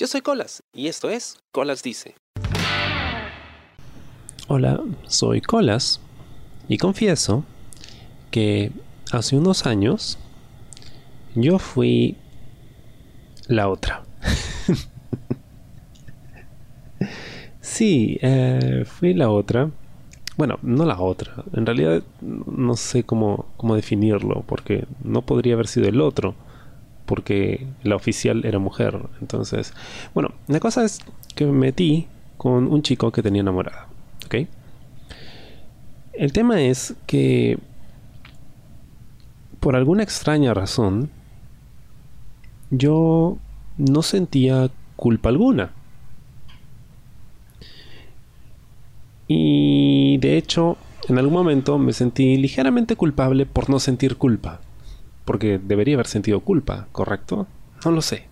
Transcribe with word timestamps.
Yo 0.00 0.06
soy 0.06 0.22
Colas 0.22 0.62
y 0.72 0.88
esto 0.88 1.10
es 1.10 1.36
Colas 1.52 1.82
Dice. 1.82 2.14
Hola, 4.48 4.80
soy 5.06 5.42
Colas 5.42 6.00
y 6.68 6.78
confieso 6.78 7.44
que 8.30 8.72
hace 9.12 9.36
unos 9.36 9.66
años 9.66 10.18
yo 11.34 11.58
fui 11.58 12.16
la 13.46 13.68
otra. 13.68 14.04
sí, 17.60 18.18
eh, 18.22 18.86
fui 18.86 19.12
la 19.12 19.28
otra. 19.28 19.68
Bueno, 20.38 20.58
no 20.62 20.86
la 20.86 20.98
otra. 20.98 21.44
En 21.52 21.66
realidad 21.66 22.02
no 22.22 22.74
sé 22.76 23.04
cómo, 23.04 23.44
cómo 23.58 23.76
definirlo 23.76 24.44
porque 24.46 24.86
no 25.04 25.20
podría 25.20 25.52
haber 25.52 25.66
sido 25.66 25.88
el 25.88 26.00
otro 26.00 26.34
porque 27.10 27.66
la 27.82 27.96
oficial 27.96 28.44
era 28.44 28.60
mujer. 28.60 28.96
Entonces, 29.20 29.74
bueno, 30.14 30.30
la 30.46 30.60
cosa 30.60 30.84
es 30.84 31.00
que 31.34 31.44
me 31.44 31.50
metí 31.50 32.06
con 32.36 32.68
un 32.68 32.82
chico 32.82 33.10
que 33.10 33.20
tenía 33.20 33.40
enamorada. 33.40 33.88
¿Ok? 34.26 34.46
El 36.12 36.32
tema 36.32 36.62
es 36.62 36.94
que 37.08 37.58
por 39.58 39.74
alguna 39.74 40.04
extraña 40.04 40.54
razón 40.54 41.10
yo 42.70 43.38
no 43.76 44.02
sentía 44.02 44.70
culpa 44.94 45.30
alguna. 45.30 45.72
Y 49.26 50.18
de 50.18 50.36
hecho, 50.36 50.76
en 51.08 51.18
algún 51.18 51.34
momento 51.34 51.76
me 51.76 51.92
sentí 51.92 52.36
ligeramente 52.36 52.94
culpable 52.94 53.46
por 53.46 53.68
no 53.68 53.80
sentir 53.80 54.16
culpa 54.16 54.60
porque 55.30 55.60
debería 55.62 55.94
haber 55.94 56.08
sentido 56.08 56.40
culpa, 56.40 56.88
¿correcto? 56.90 57.46
No 57.84 57.92
lo 57.92 58.02
sé. 58.02 58.24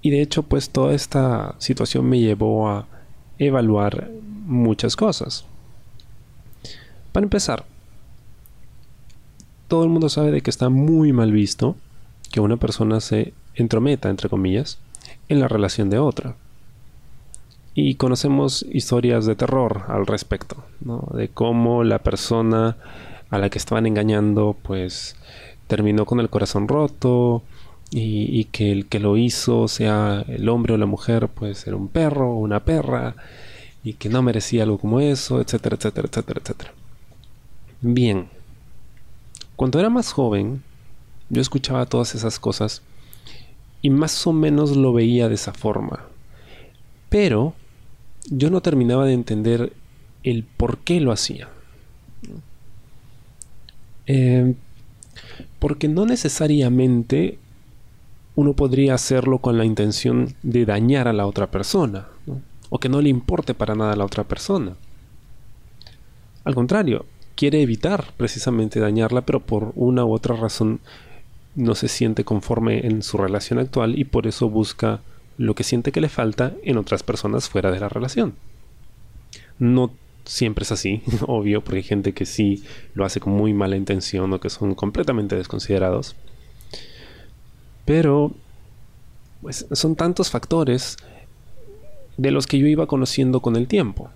Y 0.00 0.08
de 0.08 0.22
hecho, 0.22 0.44
pues 0.44 0.70
toda 0.70 0.94
esta 0.94 1.56
situación 1.58 2.08
me 2.08 2.18
llevó 2.18 2.70
a 2.70 2.86
evaluar 3.38 4.08
muchas 4.46 4.96
cosas. 4.96 5.44
Para 7.12 7.24
empezar, 7.24 7.66
todo 9.68 9.84
el 9.84 9.90
mundo 9.90 10.08
sabe 10.08 10.30
de 10.30 10.40
que 10.40 10.48
está 10.48 10.70
muy 10.70 11.12
mal 11.12 11.32
visto 11.32 11.76
que 12.32 12.40
una 12.40 12.56
persona 12.56 13.00
se 13.00 13.34
entrometa, 13.54 14.08
entre 14.08 14.30
comillas, 14.30 14.78
en 15.28 15.38
la 15.40 15.48
relación 15.48 15.90
de 15.90 15.98
otra. 15.98 16.34
Y 17.74 17.96
conocemos 17.96 18.64
historias 18.72 19.26
de 19.26 19.36
terror 19.36 19.84
al 19.88 20.06
respecto, 20.06 20.64
de 21.12 21.28
cómo 21.28 21.84
la 21.84 21.98
persona 21.98 22.78
a 23.30 23.38
la 23.38 23.50
que 23.50 23.58
estaban 23.58 23.86
engañando, 23.86 24.56
pues 24.62 25.16
terminó 25.66 26.06
con 26.06 26.20
el 26.20 26.30
corazón 26.30 26.68
roto 26.68 27.42
y, 27.90 28.44
que 28.46 28.72
el 28.72 28.86
que 28.86 29.00
lo 29.00 29.16
hizo, 29.16 29.68
sea 29.68 30.24
el 30.28 30.48
hombre 30.48 30.74
o 30.74 30.76
la 30.76 30.86
mujer, 30.86 31.28
pues 31.28 31.66
era 31.66 31.76
un 31.76 31.88
perro 31.88 32.32
o 32.32 32.38
una 32.38 32.60
perra 32.60 33.16
y 33.84 33.94
que 33.94 34.08
no 34.08 34.22
merecía 34.22 34.64
algo 34.64 34.78
como 34.78 35.00
eso, 35.00 35.40
etcétera, 35.40 35.76
etcétera, 35.76 36.08
etcétera, 36.08 36.40
etcétera. 36.42 36.72
Bien, 37.80 38.28
cuando 39.54 39.78
era 39.78 39.90
más 39.90 40.12
joven, 40.12 40.62
yo 41.28 41.40
escuchaba 41.40 41.86
todas 41.86 42.14
esas 42.14 42.38
cosas 42.38 42.82
y 43.82 43.90
más 43.90 44.26
o 44.26 44.32
menos 44.32 44.76
lo 44.76 44.92
veía 44.92 45.28
de 45.28 45.36
esa 45.36 45.52
forma. 45.52 46.06
Pero 47.08 47.54
yo 48.28 48.50
no 48.50 48.60
terminaba 48.60 49.04
de 49.04 49.12
entender 49.12 49.72
el 50.24 50.44
por 50.44 50.78
qué 50.78 51.00
lo 51.00 51.12
hacía. 51.12 51.48
Eh, 54.06 54.54
porque 55.58 55.88
no 55.88 56.06
necesariamente 56.06 57.38
uno 58.34 58.52
podría 58.52 58.94
hacerlo 58.94 59.38
con 59.38 59.56
la 59.56 59.64
intención 59.64 60.34
de 60.42 60.66
dañar 60.66 61.08
a 61.08 61.12
la 61.12 61.26
otra 61.26 61.50
persona, 61.50 62.06
o 62.68 62.78
que 62.78 62.88
no 62.88 63.00
le 63.00 63.08
importe 63.08 63.54
para 63.54 63.74
nada 63.74 63.92
a 63.92 63.96
la 63.96 64.04
otra 64.04 64.24
persona. 64.24 64.76
Al 66.44 66.54
contrario, 66.54 67.06
quiere 67.34 67.62
evitar 67.62 68.12
precisamente 68.16 68.78
dañarla, 68.78 69.22
pero 69.22 69.40
por 69.40 69.72
una 69.74 70.04
u 70.04 70.12
otra 70.12 70.36
razón 70.36 70.80
no 71.54 71.74
se 71.74 71.88
siente 71.88 72.24
conforme 72.24 72.86
en 72.86 73.02
su 73.02 73.16
relación 73.16 73.58
actual 73.58 73.98
y 73.98 74.04
por 74.04 74.26
eso 74.26 74.50
busca 74.50 75.00
lo 75.38 75.54
que 75.54 75.64
siente 75.64 75.90
que 75.90 76.00
le 76.00 76.08
falta 76.08 76.52
en 76.62 76.76
otras 76.76 77.02
personas 77.02 77.48
fuera 77.48 77.70
de 77.70 77.80
la 77.80 77.88
relación. 77.88 78.34
No 79.58 79.90
siempre 80.26 80.64
es 80.64 80.72
así, 80.72 81.02
obvio, 81.26 81.62
porque 81.62 81.78
hay 81.78 81.84
gente 81.84 82.12
que 82.12 82.26
sí 82.26 82.64
lo 82.94 83.04
hace 83.04 83.20
con 83.20 83.32
muy 83.32 83.54
mala 83.54 83.76
intención 83.76 84.32
o 84.32 84.40
que 84.40 84.50
son 84.50 84.74
completamente 84.74 85.36
desconsiderados. 85.36 86.16
Pero 87.84 88.32
pues, 89.40 89.66
son 89.72 89.96
tantos 89.96 90.30
factores 90.30 90.96
de 92.16 92.30
los 92.30 92.46
que 92.46 92.58
yo 92.58 92.66
iba 92.66 92.86
conociendo 92.86 93.40
con 93.40 93.56
el 93.56 93.68
tiempo. 93.68 94.10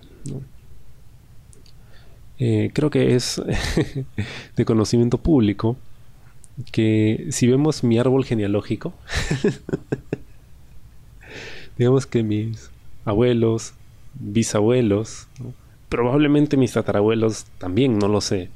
Eh, 2.37 2.71
creo 2.73 2.89
que 2.89 3.15
es 3.15 3.41
de 4.55 4.65
conocimiento 4.65 5.19
público 5.19 5.77
que 6.71 7.27
si 7.29 7.47
vemos 7.47 7.83
mi 7.83 7.97
árbol 7.97 8.25
genealógico, 8.25 8.93
digamos 11.77 12.07
que 12.07 12.23
mis 12.23 12.71
abuelos, 13.05 13.73
bisabuelos, 14.15 15.27
probablemente 15.91 16.55
mis 16.55 16.71
tatarabuelos 16.71 17.47
también, 17.57 17.99
no 17.99 18.07
lo 18.07 18.21
sé. 18.21 18.49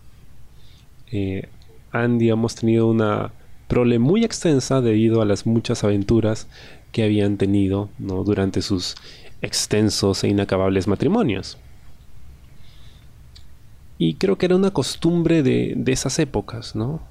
Eh, 1.12 1.50
han, 1.91 2.18
tenido 2.18 2.88
una 2.88 3.34
prole 3.68 4.00
muy 4.00 4.23
extensa 4.23 4.79
debido 4.79 5.22
a 5.22 5.25
las 5.25 5.46
muchas 5.46 5.84
aventuras 5.84 6.47
que 6.94 7.03
habían 7.03 7.35
tenido 7.35 7.90
durante 8.00 8.62
sus 8.62 8.96
extensos 9.41 10.23
e 10.23 10.29
inacabables 10.29 10.88
matrimonios. 10.88 11.57
Y 13.97 14.13
creo 14.13 14.38
que 14.38 14.46
era 14.46 14.56
una 14.56 14.72
costumbre 14.72 15.44
de, 15.44 15.75
esas 15.88 16.19
épocas, 16.19 16.73
¿no? 16.73 17.02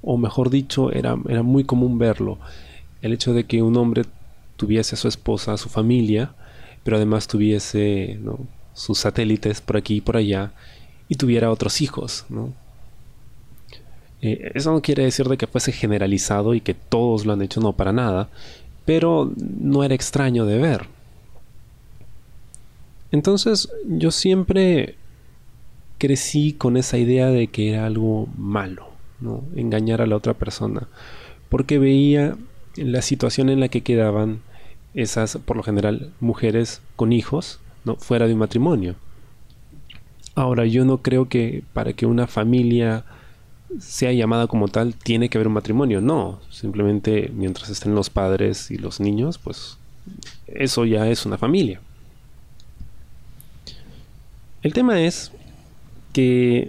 O 0.00 0.16
mejor 0.16 0.48
dicho, 0.48 0.90
era, 0.90 1.18
era 1.28 1.42
muy 1.42 1.64
común 1.64 1.98
verlo. 1.98 2.38
El 3.02 3.12
hecho 3.12 3.34
de 3.34 3.44
que 3.44 3.60
un 3.60 3.76
hombre 3.76 4.04
tuviese 4.56 4.94
a 4.94 4.98
su 4.98 5.06
esposa, 5.06 5.52
a 5.52 5.58
su 5.58 5.68
familia, 5.68 6.32
pero 6.82 6.96
además 6.96 7.28
tuviese 7.28 8.18
¿no? 8.22 8.38
Sus 8.80 8.98
satélites 8.98 9.60
por 9.60 9.76
aquí 9.76 9.96
y 9.96 10.00
por 10.00 10.16
allá 10.16 10.52
y 11.06 11.16
tuviera 11.16 11.50
otros 11.50 11.82
hijos, 11.82 12.24
¿no? 12.30 12.54
Eh, 14.22 14.52
eso 14.54 14.72
no 14.72 14.80
quiere 14.80 15.04
decir 15.04 15.28
de 15.28 15.36
que 15.36 15.46
fuese 15.46 15.70
generalizado 15.70 16.54
y 16.54 16.62
que 16.62 16.72
todos 16.72 17.26
lo 17.26 17.34
han 17.34 17.42
hecho, 17.42 17.60
no, 17.60 17.74
para 17.74 17.92
nada, 17.92 18.30
pero 18.86 19.30
no 19.36 19.84
era 19.84 19.94
extraño 19.94 20.46
de 20.46 20.58
ver. 20.58 20.86
Entonces 23.12 23.68
yo 23.86 24.10
siempre 24.10 24.94
crecí 25.98 26.54
con 26.54 26.78
esa 26.78 26.96
idea 26.96 27.26
de 27.26 27.48
que 27.48 27.70
era 27.70 27.84
algo 27.84 28.28
malo. 28.38 28.88
Engañar 29.54 30.00
a 30.00 30.06
la 30.06 30.16
otra 30.16 30.32
persona, 30.32 30.88
porque 31.50 31.78
veía 31.78 32.38
la 32.76 33.02
situación 33.02 33.50
en 33.50 33.60
la 33.60 33.68
que 33.68 33.82
quedaban 33.82 34.40
esas, 34.94 35.36
por 35.36 35.58
lo 35.58 35.62
general, 35.62 36.14
mujeres 36.20 36.80
con 36.96 37.12
hijos, 37.12 37.60
¿no? 37.84 37.96
fuera 37.96 38.26
de 38.26 38.34
un 38.34 38.40
matrimonio. 38.40 38.94
Ahora, 40.34 40.66
yo 40.66 40.84
no 40.84 40.98
creo 40.98 41.28
que 41.28 41.62
para 41.72 41.92
que 41.92 42.06
una 42.06 42.26
familia 42.26 43.04
sea 43.78 44.12
llamada 44.12 44.46
como 44.46 44.68
tal 44.68 44.94
tiene 44.94 45.28
que 45.28 45.38
haber 45.38 45.48
un 45.48 45.54
matrimonio, 45.54 46.00
no, 46.00 46.40
simplemente 46.50 47.30
mientras 47.34 47.68
estén 47.68 47.94
los 47.94 48.10
padres 48.10 48.70
y 48.70 48.78
los 48.78 49.00
niños, 49.00 49.38
pues 49.38 49.78
eso 50.46 50.84
ya 50.84 51.08
es 51.08 51.26
una 51.26 51.38
familia. 51.38 51.80
El 54.62 54.72
tema 54.72 55.00
es 55.00 55.32
que 56.12 56.68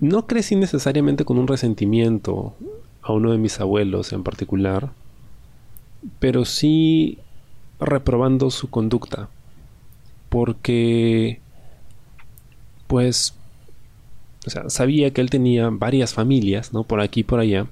no 0.00 0.26
crecí 0.26 0.56
necesariamente 0.56 1.24
con 1.24 1.38
un 1.38 1.48
resentimiento 1.48 2.54
a 3.02 3.12
uno 3.12 3.32
de 3.32 3.38
mis 3.38 3.60
abuelos 3.60 4.12
en 4.12 4.22
particular, 4.22 4.90
pero 6.18 6.44
sí 6.44 7.18
reprobando 7.78 8.50
su 8.50 8.70
conducta 8.70 9.28
porque 10.28 11.40
pues 12.86 13.34
o 14.46 14.50
sea, 14.50 14.70
sabía 14.70 15.10
que 15.10 15.20
él 15.20 15.28
tenía 15.28 15.68
varias 15.70 16.14
familias, 16.14 16.72
¿no? 16.72 16.84
Por 16.84 17.00
aquí 17.00 17.20
y 17.20 17.24
por 17.24 17.40
allá. 17.40 17.66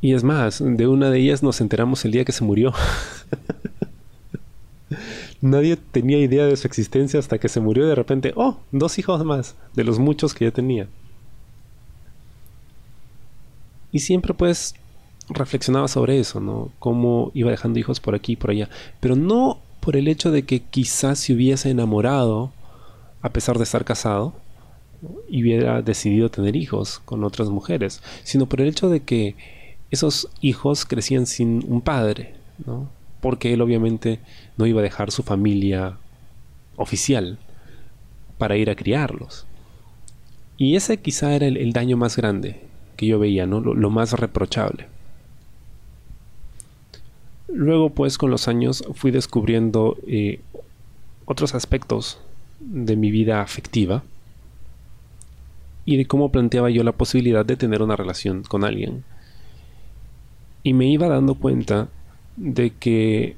Y 0.00 0.14
es 0.14 0.22
más, 0.22 0.62
de 0.64 0.86
una 0.86 1.10
de 1.10 1.18
ellas 1.18 1.42
nos 1.42 1.60
enteramos 1.60 2.04
el 2.04 2.12
día 2.12 2.24
que 2.24 2.32
se 2.32 2.44
murió. 2.44 2.72
Nadie 5.40 5.76
tenía 5.76 6.18
idea 6.18 6.46
de 6.46 6.56
su 6.56 6.68
existencia 6.68 7.18
hasta 7.18 7.38
que 7.38 7.48
se 7.48 7.60
murió 7.60 7.86
de 7.86 7.96
repente. 7.96 8.32
Oh, 8.36 8.58
dos 8.70 8.98
hijos 8.98 9.24
más, 9.24 9.56
de 9.74 9.82
los 9.82 9.98
muchos 9.98 10.34
que 10.34 10.44
ya 10.44 10.50
tenía. 10.52 10.86
Y 13.90 14.00
siempre 14.00 14.34
pues 14.34 14.74
reflexionaba 15.28 15.88
sobre 15.88 16.20
eso, 16.20 16.38
¿no? 16.38 16.70
Cómo 16.78 17.32
iba 17.34 17.50
dejando 17.50 17.80
hijos 17.80 17.98
por 17.98 18.14
aquí 18.14 18.32
y 18.32 18.36
por 18.36 18.50
allá. 18.50 18.68
Pero 19.00 19.16
no 19.16 19.58
por 19.84 19.96
el 19.96 20.08
hecho 20.08 20.30
de 20.30 20.44
que 20.44 20.60
quizás 20.60 21.18
se 21.18 21.34
hubiese 21.34 21.68
enamorado 21.68 22.52
a 23.20 23.28
pesar 23.28 23.58
de 23.58 23.64
estar 23.64 23.84
casado 23.84 24.32
y 25.28 25.42
hubiera 25.42 25.82
decidido 25.82 26.30
tener 26.30 26.56
hijos 26.56 27.02
con 27.04 27.22
otras 27.22 27.50
mujeres, 27.50 28.02
sino 28.22 28.46
por 28.46 28.62
el 28.62 28.68
hecho 28.68 28.88
de 28.88 29.00
que 29.00 29.36
esos 29.90 30.30
hijos 30.40 30.86
crecían 30.86 31.26
sin 31.26 31.62
un 31.68 31.82
padre, 31.82 32.32
¿no? 32.64 32.88
Porque 33.20 33.52
él 33.52 33.60
obviamente 33.60 34.20
no 34.56 34.66
iba 34.66 34.80
a 34.80 34.82
dejar 34.82 35.10
su 35.10 35.22
familia 35.22 35.98
oficial 36.76 37.38
para 38.38 38.56
ir 38.56 38.70
a 38.70 38.76
criarlos. 38.76 39.44
Y 40.56 40.76
ese 40.76 40.96
quizá 40.96 41.34
era 41.34 41.46
el, 41.46 41.72
daño 41.74 41.98
más 41.98 42.16
grande 42.16 42.62
que 42.96 43.06
yo 43.06 43.18
veía, 43.18 43.46
¿no? 43.46 43.60
Lo, 43.60 43.90
más 43.90 44.12
reprochable. 44.12 44.86
Luego, 47.48 47.90
pues, 47.90 48.18
con 48.18 48.30
los 48.30 48.48
años 48.48 48.84
fui 48.94 49.10
descubriendo 49.10 49.96
eh, 50.06 50.40
otros 51.24 51.54
aspectos 51.54 52.20
de 52.60 52.96
mi 52.96 53.10
vida 53.10 53.42
afectiva 53.42 54.02
y 55.84 55.96
de 55.96 56.06
cómo 56.06 56.30
planteaba 56.30 56.70
yo 56.70 56.82
la 56.82 56.92
posibilidad 56.92 57.44
de 57.44 57.56
tener 57.56 57.82
una 57.82 57.96
relación 57.96 58.42
con 58.42 58.64
alguien. 58.64 59.04
Y 60.62 60.72
me 60.72 60.86
iba 60.86 61.08
dando 61.08 61.34
cuenta 61.34 61.88
de 62.36 62.70
que 62.70 63.36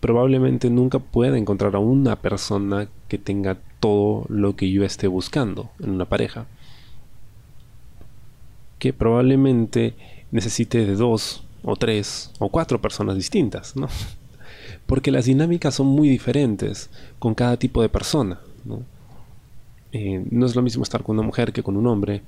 probablemente 0.00 0.70
nunca 0.70 0.98
pueda 0.98 1.38
encontrar 1.38 1.74
a 1.74 1.78
una 1.78 2.16
persona 2.16 2.88
que 3.08 3.18
tenga 3.18 3.58
todo 3.80 4.26
lo 4.28 4.56
que 4.56 4.70
yo 4.70 4.84
esté 4.84 5.06
buscando 5.06 5.70
en 5.80 5.90
una 5.90 6.04
pareja. 6.04 6.46
Que 8.78 8.92
probablemente 8.92 9.94
necesite 10.30 10.84
de 10.84 10.94
dos 10.96 11.44
o 11.62 11.76
tres 11.76 12.30
o 12.38 12.48
cuatro 12.48 12.80
personas 12.80 13.16
distintas, 13.16 13.76
¿no? 13.76 13.88
Porque 14.86 15.10
las 15.10 15.26
dinámicas 15.26 15.74
son 15.74 15.86
muy 15.86 16.08
diferentes 16.08 16.90
con 17.18 17.34
cada 17.34 17.56
tipo 17.56 17.82
de 17.82 17.88
persona, 17.88 18.40
¿no? 18.64 18.82
Eh, 19.92 20.24
no 20.30 20.46
es 20.46 20.54
lo 20.54 20.62
mismo 20.62 20.82
estar 20.82 21.02
con 21.02 21.18
una 21.18 21.26
mujer 21.26 21.52
que 21.52 21.62
con 21.62 21.76
un 21.76 21.86
hombre, 21.86 22.22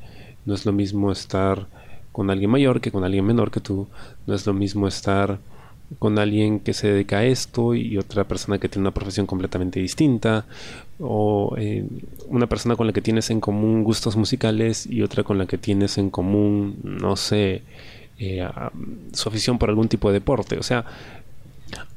no 0.45 0.55
es 0.55 0.67
lo 0.67 0.73
mismo 0.73 1.13
estar 1.13 1.67
con 2.11 2.31
alguien 2.31 2.51
mayor 2.51 2.81
que 2.81 2.91
con 2.91 3.05
alguien 3.05 3.25
menor 3.25 3.51
que 3.51 3.61
tú, 3.61 3.87
no 4.27 4.35
es 4.35 4.47
lo 4.47 4.53
mismo 4.53 4.87
estar 4.89 5.39
con 5.99 6.19
alguien 6.19 6.61
que 6.61 6.73
se 6.73 6.89
dedica 6.89 7.19
a 7.19 7.25
esto 7.25 7.75
y 7.75 7.99
otra 7.99 8.25
persona 8.25 8.59
que 8.59 8.69
tiene 8.69 8.83
una 8.83 8.95
profesión 8.95 9.27
completamente 9.27 9.81
distinta, 9.81 10.47
o 10.99 11.55
eh, 11.59 11.87
una 12.29 12.47
persona 12.47 12.77
con 12.77 12.87
la 12.87 12.93
que 12.93 13.03
tienes 13.03 13.31
en 13.31 13.41
común 13.41 13.85
gustos 13.85 14.17
musicales 14.17 14.87
y 14.87 15.03
otra 15.03 15.23
con 15.23 15.39
la 15.39 15.47
que 15.47 15.59
tienes 15.59 15.99
en 15.99 16.11
común, 16.11 16.77
no 16.83 17.17
sé, 17.17 17.63
eh, 18.25 18.49
su 19.13 19.29
afición 19.29 19.59
por 19.59 19.69
algún 19.69 19.89
tipo 19.89 20.09
de 20.09 20.15
deporte. 20.15 20.57
O 20.57 20.63
sea, 20.63 20.85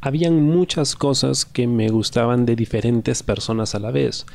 habían 0.01 0.42
muchas 0.42 0.95
cosas 0.95 1.45
que 1.45 1.68
me 1.68 1.89
gustaban 1.89 2.48
de 2.48 2.56
diferentes 2.56 3.22
personas 3.22 3.75
a 3.75 3.80
la 3.80 3.92
vez. 3.92 4.25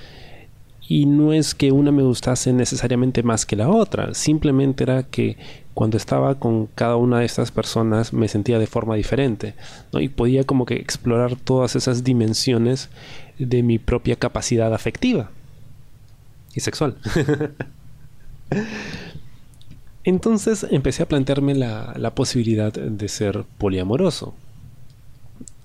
Y 0.86 1.06
no 1.06 1.32
es 1.32 1.52
que 1.56 1.72
una 1.72 1.90
me 1.90 2.04
gustase 2.04 2.52
necesariamente 2.52 3.24
más 3.24 3.44
que 3.44 3.56
la 3.56 3.68
otra, 3.68 4.14
simplemente 4.14 4.84
era 4.84 5.02
que 5.02 5.36
cuando 5.74 5.96
estaba 5.96 6.36
con 6.36 6.66
cada 6.66 6.94
una 6.94 7.18
de 7.18 7.26
estas 7.26 7.50
personas 7.50 8.12
me 8.12 8.28
sentía 8.28 8.60
de 8.60 8.68
forma 8.68 8.94
diferente 8.94 9.54
¿no? 9.92 10.00
y 10.00 10.08
podía 10.08 10.44
como 10.44 10.66
que 10.66 10.74
explorar 10.76 11.34
todas 11.34 11.74
esas 11.74 12.04
dimensiones 12.04 12.88
de 13.38 13.64
mi 13.64 13.78
propia 13.80 14.14
capacidad 14.14 14.72
afectiva 14.72 15.30
y 16.54 16.60
sexual. 16.60 16.98
Entonces 20.04 20.66
empecé 20.70 21.02
a 21.02 21.08
plantearme 21.08 21.54
la, 21.54 21.94
la 21.96 22.14
posibilidad 22.14 22.72
de 22.72 23.08
ser 23.08 23.44
poliamoroso 23.58 24.34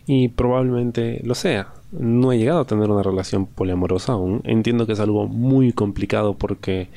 y 0.07 0.29
probablemente 0.29 1.21
lo 1.23 1.35
sea. 1.35 1.69
No 1.91 2.31
he 2.31 2.37
llegado 2.37 2.61
a 2.61 2.65
tener 2.65 2.89
una 2.89 3.03
relación 3.03 3.45
poliamorosa 3.45 4.13
aún. 4.13 4.41
Entiendo 4.43 4.85
que 4.85 4.93
es 4.93 4.99
algo 4.99 5.27
muy 5.27 5.73
complicado 5.73 6.35
porque 6.35 6.89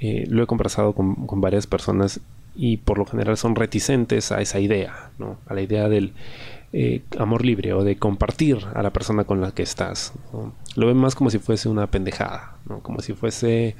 eh, 0.00 0.26
lo 0.28 0.42
he 0.42 0.46
conversado 0.46 0.94
con, 0.94 1.40
varias 1.40 1.66
personas 1.66 2.20
y 2.54 2.78
por 2.78 2.98
lo 2.98 3.06
general 3.06 3.36
son 3.36 3.54
reticentes 3.54 4.32
a 4.32 4.40
esa 4.40 4.60
idea, 4.60 5.10
¿no? 5.18 5.38
a 5.46 5.54
la 5.54 5.62
idea 5.62 5.88
del 5.88 6.12
eh, 6.72 7.02
amor 7.18 7.44
libre 7.44 7.72
o 7.72 7.84
de 7.84 7.96
compartir 7.96 8.58
a 8.74 8.82
la 8.82 8.90
persona 8.90 9.24
con 9.24 9.40
la 9.40 9.52
que 9.52 9.62
estás. 9.62 10.12
Lo 10.76 10.86
ven 10.86 10.96
más 10.96 11.14
como 11.14 11.30
si 11.30 11.38
fuese 11.38 11.68
una 11.68 11.86
pendejada, 11.86 12.56
¿no? 12.68 12.80
como 12.80 13.00
si 13.00 13.12
fuese, 13.12 13.76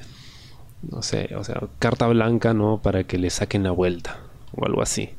no 0.90 1.02
sé, 1.02 1.34
o 1.36 1.44
sea, 1.44 1.62
carta 1.78 2.06
blanca 2.08 2.54
¿no? 2.54 2.78
para 2.82 3.04
que 3.04 3.18
le 3.18 3.30
saquen 3.30 3.62
la 3.62 3.70
vuelta 3.70 4.18
o 4.54 4.66
algo 4.66 4.82
así. 4.82 5.10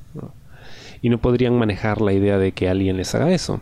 Y 1.01 1.10
no 1.10 1.18
podrían 1.18 1.57
manejar 1.57 2.01
la 2.01 2.13
idea 2.13 2.38
de 2.38 2.54
que 2.54 2.69
alguien 2.69 2.98
les 2.98 3.13
haga 3.13 3.31
eso 3.31 3.62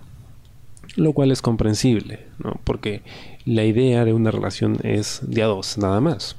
lo 0.95 1.13
cual 1.13 1.31
es 1.31 1.41
comprensible, 1.41 2.19
¿no? 2.43 2.59
porque 2.63 3.01
la 3.45 3.63
idea 3.63 4.05
de 4.05 4.13
una 4.13 4.31
relación 4.31 4.77
es 4.83 5.21
de 5.23 5.43
a 5.43 5.47
dos, 5.47 5.77
nada 5.77 6.01
más. 6.01 6.35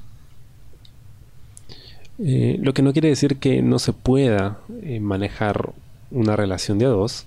Eh, 2.19 2.57
lo 2.61 2.73
que 2.73 2.83
no 2.83 2.93
quiere 2.93 3.09
decir 3.09 3.37
que 3.37 3.61
no 3.61 3.79
se 3.79 3.93
pueda 3.93 4.59
eh, 4.83 4.99
manejar 4.99 5.73
una 6.11 6.35
relación 6.35 6.77
de 6.77 6.85
a 6.85 6.89
dos 6.89 7.25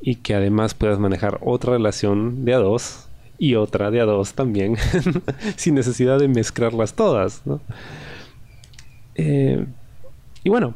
y 0.00 0.16
que 0.16 0.34
además 0.34 0.74
puedas 0.74 0.98
manejar 0.98 1.40
otra 1.42 1.72
relación 1.72 2.44
de 2.44 2.54
a 2.54 2.58
dos 2.58 3.08
y 3.40 3.54
otra 3.54 3.90
de 3.90 4.02
a 4.02 4.04
dos 4.04 4.34
también 4.34 4.76
sin 5.56 5.74
necesidad 5.74 6.18
de 6.18 6.28
mezclarlas 6.28 6.92
todas. 6.92 7.42
Eh, 9.14 9.66
y 10.44 10.50
bueno, 10.50 10.74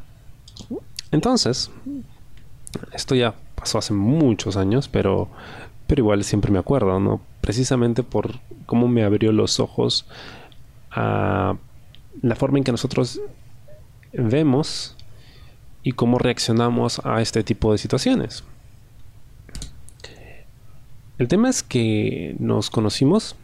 entonces, 1.11 1.71
esto 2.95 3.15
ya 3.15 3.35
pasó 3.55 3.77
hace 3.77 3.93
muchos 3.93 4.57
años, 4.57 4.89
pero, 4.89 5.29
pero 5.87 6.01
igual 6.01 6.25
siempre 6.25 6.51
me 6.51 6.59
acuerdo, 6.59 6.99
¿no? 7.01 7.21
Precisamente 7.43 8.03
por 8.03 8.41
cómo 8.65 8.89
me 8.89 9.05
abrió 9.05 9.31
los 9.31 9.61
ojos 9.61 10.07
a 10.91 11.57
la 12.23 12.35
forma 12.35 12.57
en 12.57 12.65
que 12.65 12.73
nosotros 12.73 13.21
vemos 14.15 14.97
y 15.83 15.93
cómo 15.93 16.19
reaccionamos 16.19 17.03
a 17.05 17.21
este 17.21 17.45
tipo 17.45 17.73
de 17.73 17.79
situaciones. 17.79 18.43
El 21.17 21.29
tema 21.29 21.49
es 21.49 21.63
que 21.63 22.35
nos 22.41 22.71
conocimos, 22.71 23.37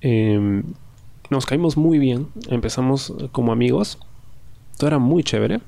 em, 0.00 0.62
nos 1.28 1.44
caímos 1.44 1.76
muy 1.76 1.98
bien, 1.98 2.28
empezamos 2.48 3.12
como 3.32 3.52
amigos, 3.52 3.98
todo 4.78 4.88
era 4.88 4.98
muy 4.98 5.22
chévere, 5.22 5.60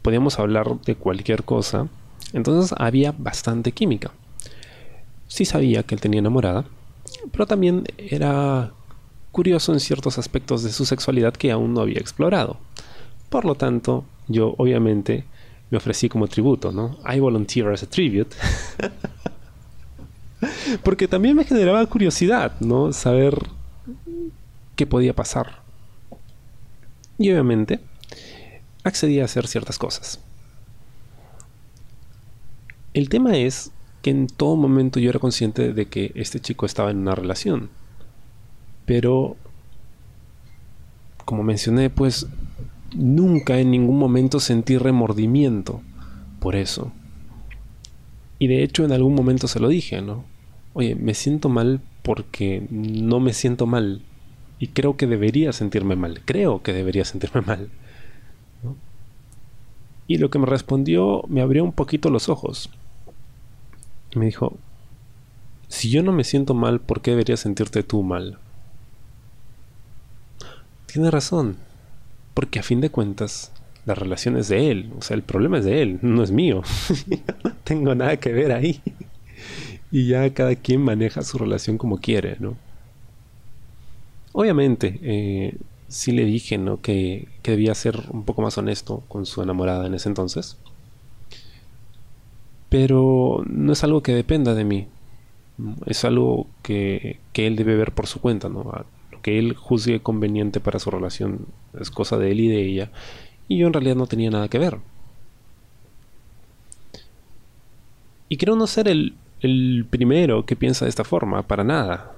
podíamos 0.00 0.38
hablar 0.38 0.80
de 0.80 0.94
cualquier 0.94 1.44
cosa, 1.44 1.88
entonces 2.32 2.74
había 2.78 3.12
bastante 3.12 3.72
química. 3.72 4.10
Sí 5.28 5.44
sabía 5.44 5.82
que 5.82 5.94
él 5.94 6.00
tenía 6.00 6.20
enamorada, 6.20 6.64
pero 7.30 7.46
también 7.46 7.84
era 7.98 8.72
curioso 9.32 9.74
en 9.74 9.80
ciertos 9.80 10.16
aspectos 10.16 10.62
de 10.62 10.72
su 10.72 10.86
sexualidad 10.86 11.34
que 11.34 11.52
aún 11.52 11.74
no 11.74 11.82
había 11.82 11.98
explorado. 11.98 12.56
Por 13.28 13.44
lo 13.44 13.54
tanto, 13.54 14.04
yo 14.28 14.54
obviamente 14.56 15.24
me 15.70 15.78
ofrecí 15.78 16.08
como 16.08 16.28
tributo, 16.28 16.72
¿no? 16.72 16.98
I 17.04 17.20
volunteer 17.20 17.68
as 17.68 17.82
a 17.82 17.88
tribute. 17.88 18.34
Porque 20.82 21.08
también 21.08 21.36
me 21.36 21.44
generaba 21.44 21.84
curiosidad, 21.86 22.52
¿no? 22.60 22.92
Saber 22.92 23.38
qué 24.76 24.86
podía 24.86 25.14
pasar. 25.14 25.62
Y 27.18 27.30
obviamente 27.30 27.80
accedí 28.82 29.20
a 29.20 29.24
hacer 29.24 29.46
ciertas 29.46 29.78
cosas. 29.78 30.20
El 32.92 33.08
tema 33.08 33.36
es 33.36 33.70
que 34.02 34.10
en 34.10 34.26
todo 34.26 34.56
momento 34.56 35.00
yo 35.00 35.10
era 35.10 35.18
consciente 35.18 35.72
de 35.72 35.86
que 35.86 36.12
este 36.14 36.40
chico 36.40 36.66
estaba 36.66 36.90
en 36.90 36.98
una 36.98 37.14
relación. 37.14 37.70
Pero, 38.84 39.36
como 41.24 41.42
mencioné, 41.42 41.90
pues 41.90 42.26
nunca 42.94 43.58
en 43.58 43.70
ningún 43.70 43.98
momento 43.98 44.40
sentí 44.40 44.78
remordimiento 44.78 45.82
por 46.40 46.56
eso. 46.56 46.92
Y 48.38 48.48
de 48.48 48.62
hecho 48.62 48.84
en 48.84 48.92
algún 48.92 49.14
momento 49.14 49.48
se 49.48 49.60
lo 49.60 49.68
dije, 49.68 50.02
¿no? 50.02 50.24
Oye, 50.72 50.94
me 50.94 51.14
siento 51.14 51.48
mal 51.48 51.80
porque 52.02 52.66
no 52.70 53.20
me 53.20 53.32
siento 53.32 53.66
mal. 53.66 54.02
Y 54.58 54.68
creo 54.68 54.96
que 54.96 55.06
debería 55.06 55.52
sentirme 55.52 55.96
mal. 55.96 56.20
Creo 56.24 56.62
que 56.62 56.72
debería 56.72 57.04
sentirme 57.04 57.40
mal. 57.46 57.70
Y 60.06 60.18
lo 60.18 60.30
que 60.30 60.38
me 60.38 60.46
respondió 60.46 61.22
me 61.28 61.40
abrió 61.40 61.64
un 61.64 61.72
poquito 61.72 62.10
los 62.10 62.28
ojos. 62.28 62.70
Me 64.14 64.26
dijo, 64.26 64.56
si 65.68 65.90
yo 65.90 66.02
no 66.02 66.12
me 66.12 66.24
siento 66.24 66.54
mal, 66.54 66.80
¿por 66.80 67.00
qué 67.00 67.12
deberías 67.12 67.40
sentirte 67.40 67.82
tú 67.82 68.02
mal? 68.02 68.38
tiene 70.94 71.10
razón. 71.10 71.56
Porque 72.34 72.58
a 72.58 72.64
fin 72.64 72.80
de 72.80 72.90
cuentas, 72.90 73.52
la 73.86 73.94
relación 73.94 74.36
es 74.36 74.48
de 74.48 74.70
él. 74.70 74.92
O 74.98 75.02
sea, 75.02 75.16
el 75.16 75.22
problema 75.22 75.58
es 75.58 75.64
de 75.64 75.82
él, 75.82 75.98
no 76.02 76.22
es 76.22 76.30
mío. 76.30 76.62
no 77.44 77.52
tengo 77.64 77.94
nada 77.94 78.16
que 78.18 78.32
ver 78.32 78.52
ahí. 78.52 78.80
y 79.90 80.08
ya 80.08 80.32
cada 80.34 80.56
quien 80.56 80.82
maneja 80.82 81.22
su 81.22 81.38
relación 81.38 81.78
como 81.78 81.98
quiere, 81.98 82.36
¿no? 82.40 82.56
Obviamente, 84.32 84.98
eh, 85.02 85.56
sí 85.88 86.10
le 86.12 86.24
dije, 86.24 86.58
¿no? 86.58 86.80
Que, 86.80 87.28
que, 87.42 87.52
debía 87.52 87.74
ser 87.74 88.00
un 88.10 88.24
poco 88.24 88.42
más 88.42 88.58
honesto 88.58 89.04
con 89.06 89.26
su 89.26 89.42
enamorada 89.42 89.86
en 89.86 89.94
ese 89.94 90.08
entonces. 90.08 90.56
Pero 92.68 93.44
no 93.46 93.72
es 93.72 93.84
algo 93.84 94.02
que 94.02 94.14
dependa 94.14 94.54
de 94.54 94.64
mí. 94.64 94.88
Es 95.86 96.04
algo 96.04 96.48
que, 96.62 97.20
que 97.32 97.46
él 97.46 97.54
debe 97.54 97.76
ver 97.76 97.92
por 97.92 98.08
su 98.08 98.20
cuenta, 98.20 98.48
¿no? 98.48 98.64
Que 99.24 99.38
él 99.38 99.56
juzgue 99.56 100.00
conveniente 100.00 100.60
para 100.60 100.78
su 100.78 100.90
relación 100.90 101.46
es 101.80 101.90
cosa 101.90 102.18
de 102.18 102.30
él 102.30 102.40
y 102.40 102.48
de 102.48 102.62
ella 102.62 102.90
y 103.48 103.58
yo 103.58 103.66
en 103.66 103.72
realidad 103.72 103.96
no 103.96 104.06
tenía 104.06 104.30
nada 104.30 104.48
que 104.48 104.58
ver. 104.58 104.78
Y 108.28 108.36
creo 108.36 108.56
no 108.56 108.66
ser 108.66 108.88
el, 108.88 109.16
primero 109.90 110.46
que 110.46 110.56
piensa 110.56 110.84
de 110.84 110.88
esta 110.88 111.04
forma, 111.04 111.46
para 111.46 111.64
nada. 111.64 112.12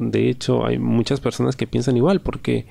De 0.00 0.28
hecho, 0.28 0.64
hay 0.66 0.78
muchas 0.78 1.20
personas 1.20 1.56
que 1.56 1.66
piensan 1.66 1.96
igual, 1.96 2.20
porque 2.20 2.66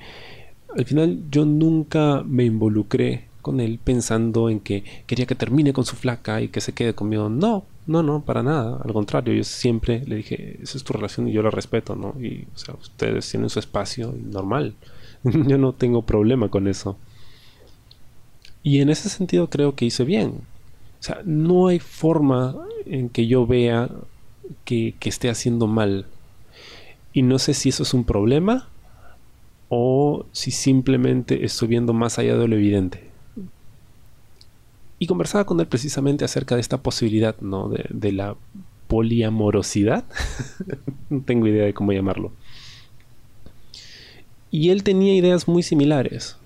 al 0.76 0.84
final 0.84 1.22
yo 1.30 1.44
nunca 1.44 2.22
me 2.24 2.44
involucré 2.44 3.28
con 3.42 3.60
él 3.60 3.78
pensando 3.82 4.48
en 4.48 4.60
que 4.60 4.84
quería 5.06 5.26
que 5.26 5.34
termine 5.34 5.72
con 5.72 5.84
su 5.84 5.96
flaca 5.96 6.40
y 6.40 6.48
que 6.48 6.60
se 6.60 6.72
quede 6.72 6.94
conmigo. 6.94 7.28
No, 7.28 7.64
no, 7.86 8.02
no, 8.02 8.24
para 8.24 8.42
nada. 8.42 8.80
Al 8.82 8.92
contrario, 8.92 9.34
yo 9.34 9.44
siempre 9.44 10.02
le 10.06 10.16
dije, 10.16 10.58
esa 10.62 10.78
es 10.78 10.84
tu 10.84 10.92
relación 10.94 11.28
y 11.28 11.32
yo 11.32 11.42
la 11.42 11.50
respeto, 11.50 11.94
¿no? 11.94 12.14
Y, 12.18 12.46
o 12.54 12.58
sea, 12.58 12.74
ustedes 12.80 13.30
tienen 13.30 13.50
su 13.50 13.58
espacio 13.58 14.14
normal. 14.22 14.74
yo 15.24 15.58
no 15.58 15.72
tengo 15.72 16.02
problema 16.02 16.48
con 16.48 16.66
eso. 16.66 16.96
Y 18.62 18.80
en 18.80 18.88
ese 18.88 19.10
sentido 19.10 19.50
creo 19.50 19.74
que 19.74 19.84
hice 19.84 20.04
bien. 20.04 20.40
O 21.00 21.02
sea, 21.02 21.20
no 21.26 21.68
hay 21.68 21.78
forma 21.78 22.56
en 22.86 23.10
que 23.10 23.26
yo 23.26 23.46
vea 23.46 23.90
que, 24.64 24.94
que 24.98 25.10
esté 25.10 25.28
haciendo 25.28 25.66
mal. 25.66 26.06
Y 27.12 27.22
no 27.22 27.38
sé 27.38 27.52
si 27.52 27.68
eso 27.68 27.82
es 27.82 27.92
un 27.92 28.04
problema 28.04 28.68
o 29.68 30.24
si 30.32 30.50
simplemente 30.50 31.44
estoy 31.44 31.68
viendo 31.68 31.92
más 31.92 32.18
allá 32.18 32.36
de 32.38 32.48
lo 32.48 32.56
evidente. 32.56 33.13
Y 35.04 35.06
conversaba 35.06 35.44
con 35.44 35.60
él 35.60 35.66
precisamente 35.66 36.24
acerca 36.24 36.54
de 36.54 36.62
esta 36.62 36.78
posibilidad, 36.78 37.38
¿no? 37.42 37.68
De, 37.68 38.10
la 38.10 38.36
poliamorosidad. 38.88 40.02
no 41.10 41.20
tengo 41.20 41.46
idea 41.46 41.66
de 41.66 41.74
cómo 41.74 41.92
llamarlo. 41.92 42.32
Y 44.50 44.70
él 44.70 44.82
tenía 44.82 45.14
ideas 45.14 45.46
muy 45.46 45.62
similares. 45.62 46.38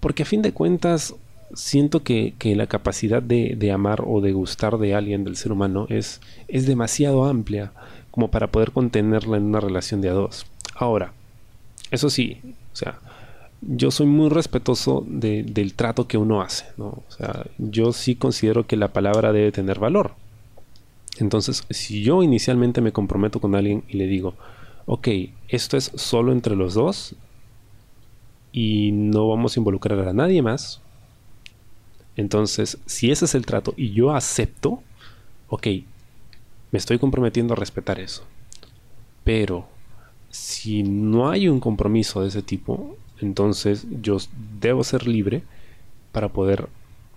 Porque 0.00 0.24
a 0.24 0.26
fin 0.26 0.42
de 0.42 0.50
cuentas, 0.50 1.14
siento 1.54 2.02
que, 2.02 2.34
la 2.42 2.66
capacidad 2.66 3.22
de, 3.22 3.70
amar 3.70 4.02
o 4.04 4.20
de 4.20 4.32
gustar 4.32 4.78
de 4.78 4.96
alguien, 4.96 5.22
del 5.22 5.36
ser 5.36 5.52
humano, 5.52 5.86
es, 5.88 6.20
es 6.48 6.66
demasiado 6.66 7.26
amplia 7.26 7.70
como 8.10 8.28
para 8.32 8.48
poder 8.48 8.72
contenerla 8.72 9.36
en 9.36 9.44
una 9.44 9.60
relación 9.60 10.00
de 10.00 10.08
a 10.08 10.14
dos. 10.14 10.46
Ahora, 10.74 11.12
eso 11.92 12.10
sí, 12.10 12.38
o 12.72 12.76
sea, 12.76 12.98
yo 13.62 13.90
soy 13.90 14.06
muy 14.06 14.28
respetuoso 14.28 15.04
del 15.06 15.74
trato 15.74 16.08
que 16.08 16.18
uno 16.18 16.42
hace, 16.42 16.66
¿no? 16.76 16.86
O 16.86 17.04
sea, 17.08 17.46
yo 17.58 17.92
sí 17.92 18.16
considero 18.16 18.66
que 18.66 18.76
la 18.76 18.92
palabra 18.92 19.32
debe 19.32 19.52
tener 19.52 19.78
valor. 19.78 20.14
Entonces, 21.18 21.64
si 21.70 22.02
yo 22.02 22.22
inicialmente 22.22 22.80
me 22.80 22.92
comprometo 22.92 23.40
con 23.40 23.54
alguien 23.54 23.84
y 23.88 23.98
le 23.98 24.06
digo, 24.06 24.34
ok, 24.86 25.08
esto 25.48 25.76
es 25.76 25.92
solo 25.94 26.32
entre 26.32 26.56
los 26.56 26.74
dos 26.74 27.14
y 28.50 28.90
no 28.92 29.28
vamos 29.28 29.56
a 29.56 29.60
involucrar 29.60 30.00
a 30.08 30.12
nadie 30.12 30.42
más, 30.42 30.80
entonces, 32.16 32.78
si 32.86 33.10
ese 33.10 33.26
es 33.26 33.34
el 33.34 33.46
trato 33.46 33.74
y 33.76 33.92
yo 33.92 34.14
acepto, 34.14 34.82
ok, 35.48 35.66
me 36.70 36.78
estoy 36.78 36.98
comprometiendo 36.98 37.54
a 37.54 37.56
respetar 37.56 38.00
eso. 38.00 38.24
Pero 39.24 39.68
si 40.30 40.82
no 40.82 41.30
hay 41.30 41.48
un 41.48 41.60
compromiso 41.60 42.22
de 42.22 42.28
ese 42.28 42.42
tipo, 42.42 42.96
entonces 43.22 43.86
yo 44.02 44.18
debo 44.60 44.84
ser 44.84 45.06
libre 45.06 45.42
para 46.12 46.28
poder 46.28 46.68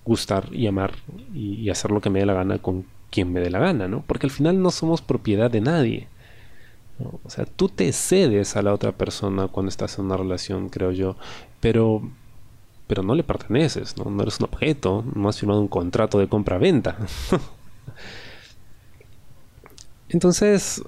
gustar 0.06 0.54
y 0.54 0.68
amar 0.68 0.94
y, 1.34 1.70
hacer 1.70 1.92
lo 1.92 2.02
que 2.02 2.10
me 2.10 2.20
dé 2.20 2.26
la 2.26 2.34
gana 2.34 2.60
con 2.60 2.86
quien 3.10 3.34
me 3.34 3.40
dé 3.40 3.50
la 3.50 3.60
gana, 3.60 3.88
¿no? 3.88 4.04
Porque 4.06 4.28
al 4.28 4.32
final 4.32 4.62
no 4.62 4.72
somos 4.72 5.02
propiedad 5.02 5.50
de 5.50 5.62
nadie. 5.62 6.08
O 7.24 7.30
sea, 7.30 7.46
tú 7.46 7.68
te 7.68 7.92
cedes 7.92 8.56
a 8.56 8.62
la 8.62 8.74
otra 8.74 8.94
persona 8.94 9.48
cuando 9.48 9.70
estás 9.70 10.00
en 10.00 10.06
una 10.06 10.18
relación, 10.18 10.70
creo 10.70 10.92
yo, 10.92 11.18
pero, 11.60 12.02
pero 12.88 13.04
no 13.04 13.16
le 13.16 13.24
perteneces, 13.24 13.98
¿no? 13.98 14.10
No 14.10 14.24
eres 14.24 14.40
un 14.40 14.46
objeto, 14.46 15.04
no 15.14 15.28
has 15.28 15.40
firmado 15.40 15.60
un 15.60 15.68
contrato 15.68 16.20
de 16.20 16.30
compra-venta. 16.30 16.98
Entonces, 20.10 20.84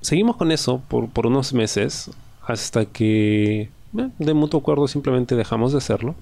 seguimos 0.00 0.36
con 0.36 0.52
eso 0.52 0.80
por, 0.88 1.10
por 1.10 1.26
unos 1.26 1.52
meses 1.52 2.10
hasta 2.44 2.86
que 2.86 3.62
eh, 3.62 4.10
de 4.18 4.34
mutuo 4.34 4.60
acuerdo 4.60 4.88
simplemente 4.88 5.36
dejamos 5.36 5.72
de 5.72 5.78
hacerlo. 5.78 6.14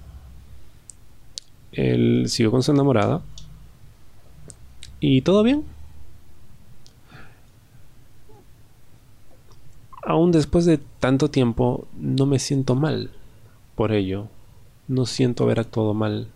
Él 1.71 2.25
siguió 2.27 2.51
con 2.51 2.63
su 2.63 2.71
enamorada. 2.71 3.21
Y 4.99 5.21
todo 5.21 5.43
bien. 5.43 5.63
Aún 10.03 10.31
después 10.31 10.65
de 10.65 10.79
tanto 10.99 11.29
tiempo, 11.29 11.87
no 11.97 12.25
me 12.25 12.39
siento 12.39 12.75
mal 12.75 13.11
por 13.75 13.91
ello. 13.91 14.27
No 14.87 15.05
siento 15.05 15.43
haber 15.45 15.59
actuado 15.59 15.93
mal. 15.93 16.27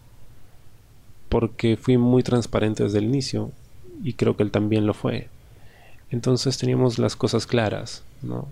Porque 1.30 1.78
fui 1.78 1.98
muy 1.98 2.24
transparente 2.24 2.84
desde 2.84 3.00
el 3.00 3.06
inicio. 3.06 3.52
Y 4.04 4.14
creo 4.14 4.38
que 4.38 4.44
él 4.44 4.52
también 4.52 4.86
lo 4.88 4.94
fue. 4.94 5.30
Entonces 6.12 6.58
teníamos 6.58 6.98
las 6.98 7.16
cosas 7.16 7.46
claras, 7.46 8.04
¿no? 8.22 8.48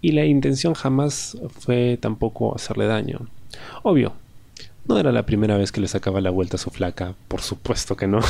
Y 0.00 0.12
la 0.12 0.24
intención 0.24 0.74
jamás 0.74 1.36
fue 1.50 1.98
tampoco 2.00 2.54
hacerle 2.54 2.86
daño. 2.86 3.28
Obvio, 3.82 4.12
no 4.86 4.98
era 4.98 5.12
la 5.12 5.26
primera 5.26 5.56
vez 5.56 5.72
que 5.72 5.80
le 5.80 5.88
sacaba 5.88 6.20
la 6.20 6.30
vuelta 6.30 6.56
a 6.56 6.60
su 6.60 6.70
flaca, 6.70 7.14
por 7.28 7.40
supuesto 7.40 7.96
que 7.96 8.06
no. 8.06 8.20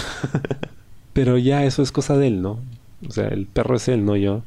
Pero 1.12 1.38
ya 1.38 1.64
eso 1.64 1.82
es 1.82 1.92
cosa 1.92 2.16
de 2.16 2.28
él, 2.28 2.42
¿no? 2.42 2.61
O 3.06 3.11
sea, 3.11 3.28
el 3.28 3.46
perro 3.46 3.76
es 3.76 3.88
él, 3.88 4.04
no 4.04 4.16
yo. 4.16 4.42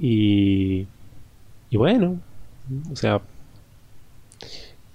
Y, 0.00 0.86
y 1.70 1.76
bueno, 1.76 2.20
o 2.90 2.96
sea, 2.96 3.20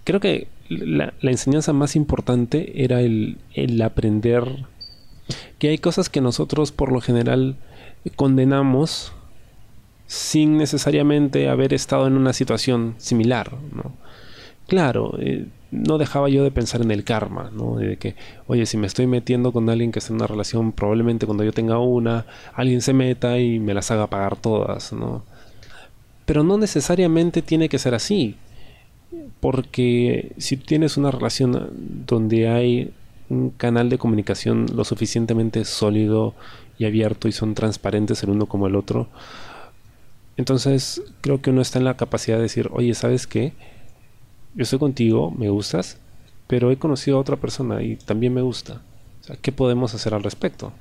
creo 0.04 0.20
que 0.20 0.48
la, 0.70 1.14
enseñanza 1.22 1.74
más 1.74 1.96
importante 1.96 2.84
era 2.84 3.02
el, 3.02 3.38
el 3.54 3.82
aprender 3.82 4.66
que 5.58 5.70
hay 5.70 5.78
cosas 5.78 6.10
que 6.10 6.22
nosotros 6.22 6.72
por 6.72 6.92
lo 6.92 7.02
general 7.02 7.56
condenamos 8.16 9.14
sin 10.10 10.58
necesariamente 10.58 11.50
haber 11.50 11.72
estado 11.72 12.08
en 12.08 12.18
una 12.18 12.34
situación 12.34 12.96
similar. 12.98 13.52
¿no? 13.72 13.94
Claro, 14.68 15.16
eh, 15.20 15.46
no 15.70 16.00
dejaba 16.00 16.30
yo 16.30 16.44
de 16.44 16.50
pensar 16.50 16.82
en 16.82 16.90
el 16.90 17.04
karma, 17.04 17.52
¿no? 17.54 17.76
de 17.76 17.98
que, 17.98 18.16
oye, 18.48 18.66
si 18.66 18.76
me 18.76 18.88
estoy 18.88 19.06
metiendo 19.06 19.52
con 19.52 19.70
alguien 19.70 19.92
que 19.92 20.00
está 20.00 20.12
en 20.12 20.16
una 20.16 20.26
relación, 20.26 20.72
probablemente 20.72 21.28
cuando 21.28 21.44
yo 21.44 21.54
tenga 21.54 21.78
una, 21.78 22.26
alguien 22.56 22.82
se 22.82 22.92
meta 22.92 23.38
y 23.38 23.60
me 23.60 23.76
las 23.76 23.92
haga 23.92 24.08
pagar 24.08 24.36
todas. 24.36 24.94
¿no? 24.94 25.22
Pero 26.26 26.44
no 26.44 26.58
necesariamente 26.58 27.44
tiene 27.44 27.70
que 27.70 27.78
ser 27.78 27.94
así, 27.94 28.36
porque 29.40 30.32
si 30.40 30.58
tienes 30.58 30.98
una 30.98 31.12
relación 31.12 31.70
donde 32.08 32.50
hay 32.50 32.94
un 33.30 33.52
canal 33.52 33.90
de 33.90 34.00
comunicación 34.00 34.66
lo 34.74 34.84
suficientemente 34.86 35.66
sólido 35.66 36.34
y 36.80 36.86
abierto 36.86 37.28
y 37.28 37.32
son 37.32 37.54
transparentes 37.54 38.24
el 38.24 38.32
uno 38.32 38.48
como 38.48 38.66
el 38.66 38.76
otro, 38.76 39.08
entonces 40.40 41.04
creo 41.20 41.42
que 41.42 41.50
uno 41.50 41.60
está 41.60 41.80
en 41.80 41.84
la 41.84 41.98
capacidad 41.98 42.38
de 42.38 42.44
decir, 42.44 42.70
oye, 42.72 42.94
¿sabes 42.94 43.28
qué? 43.28 43.52
Yo 44.56 44.64
estoy 44.64 44.80
contigo, 44.80 45.32
me 45.32 45.50
gustas, 45.50 46.00
pero 46.48 46.72
he 46.72 46.78
conocido 46.78 47.18
a 47.18 47.20
otra 47.20 47.36
persona 47.36 47.84
y 47.84 47.98
también 47.98 48.34
me 48.34 48.40
gusta. 48.40 48.82
O 49.20 49.24
sea, 49.26 49.36
¿qué 49.36 49.52
podemos 49.52 49.94
hacer 49.94 50.14
al 50.14 50.24
respecto? 50.24 50.72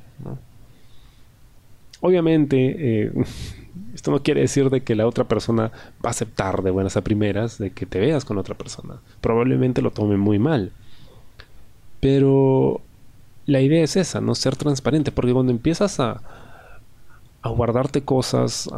Obviamente, 2.00 2.76
eh, 2.78 3.12
esto 3.94 4.12
no 4.12 4.22
quiere 4.22 4.42
decir 4.42 4.70
de 4.70 4.82
que 4.82 4.94
la 4.94 5.08
otra 5.08 5.24
persona 5.24 5.72
va 6.04 6.08
a 6.08 6.10
aceptar 6.10 6.62
de 6.62 6.70
buenas 6.70 6.96
a 6.96 7.02
primeras 7.02 7.58
de 7.58 7.72
que 7.72 7.84
te 7.84 7.98
veas 7.98 8.24
con 8.24 8.38
otra 8.38 8.56
persona. 8.56 9.00
Probablemente 9.20 9.82
lo 9.82 9.90
tome 9.90 10.16
muy 10.18 10.38
mal. 10.38 10.70
Pero 11.98 12.80
la 13.46 13.60
idea 13.60 13.82
es 13.82 13.96
esa, 13.96 14.20
no 14.20 14.36
ser 14.36 14.54
transparente, 14.54 15.10
porque 15.10 15.32
cuando 15.32 15.50
empiezas 15.50 15.98
a, 15.98 16.22
a 17.42 17.48
guardarte 17.50 18.02
cosas, 18.02 18.68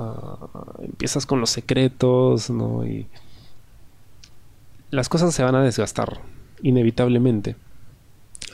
empiezas 0.83 1.27
con 1.27 1.41
los 1.41 1.51
secretos, 1.51 2.51
¿no? 2.51 2.87
Y 2.87 3.07
las 4.91 5.09
cosas 5.09 5.35
se 5.35 5.43
van 5.43 5.55
a 5.55 5.63
desgastar, 5.63 6.21
inevitablemente. 6.63 7.57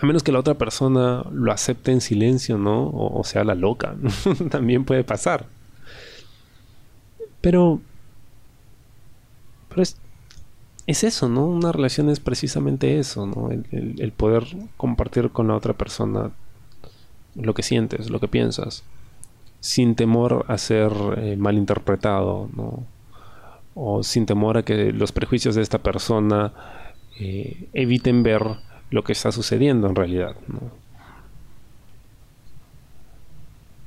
A 0.00 0.06
menos 0.06 0.22
que 0.22 0.32
la 0.32 0.40
otra 0.40 0.54
persona 0.54 1.24
lo 1.32 1.52
acepte 1.52 1.90
en 1.90 2.00
silencio, 2.00 2.58
¿no? 2.58 2.90
O, 2.90 3.24
sea 3.24 3.44
la 3.44 3.54
loca. 3.54 3.96
También 4.50 4.84
puede 4.84 5.04
pasar. 5.04 5.46
Pero... 7.40 7.80
Pero 9.68 9.82
es, 9.82 9.96
es 10.86 11.02
eso, 11.04 11.28
¿no? 11.28 11.46
Una 11.46 11.72
relación 11.72 12.10
es 12.10 12.20
precisamente 12.20 12.98
eso, 12.98 13.26
¿no? 13.26 13.50
el 13.50 14.12
poder 14.12 14.44
compartir 14.76 15.30
con 15.30 15.48
la 15.48 15.56
otra 15.56 15.72
persona 15.72 16.30
lo 17.34 17.54
que 17.54 17.62
sientes, 17.62 18.08
lo 18.08 18.20
que 18.20 18.28
piensas 18.28 18.84
sin 19.66 19.96
temor 19.96 20.44
a 20.46 20.58
ser 20.58 20.92
eh, 21.16 21.36
malinterpretado, 21.36 22.48
o 23.74 24.02
sin 24.04 24.24
temor 24.24 24.58
a 24.58 24.62
que 24.62 24.92
los 24.92 25.10
prejuicios 25.10 25.56
de 25.56 25.62
esta 25.62 25.78
persona 25.78 26.52
eh, 27.18 27.68
eviten 27.72 28.22
ver 28.22 28.42
lo 28.90 29.02
que 29.02 29.12
está 29.12 29.32
sucediendo 29.32 29.88
en 29.88 29.96
realidad. 29.96 30.36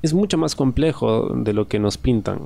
Es 0.01 0.13
mucho 0.13 0.37
más 0.37 0.53
complejo 0.53 1.29
de 1.33 1.53
lo 1.53 1.69
que 1.69 1.79
nos 1.79 1.97
pintan. 1.97 2.39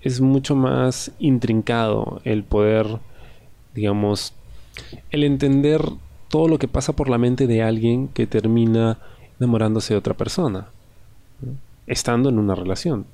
es 0.00 0.20
mucho 0.20 0.54
más 0.54 1.10
intrincado 1.18 2.20
el 2.22 2.44
poder, 2.44 3.00
digamos, 3.74 4.34
el 5.10 5.24
entender 5.24 5.82
todo 6.28 6.46
lo 6.46 6.60
que 6.60 6.68
pasa 6.68 6.92
por 6.92 7.08
la 7.08 7.18
mente 7.18 7.48
de 7.48 7.64
alguien 7.64 8.06
que 8.06 8.28
termina 8.28 8.98
enamorándose 9.40 9.94
de 9.94 9.98
otra 9.98 10.14
persona, 10.14 10.68
estando 11.86 12.28
en 12.28 12.38
una 12.38 12.54
relación. 12.54 13.06